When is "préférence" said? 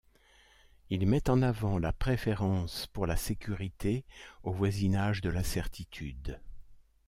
1.93-2.87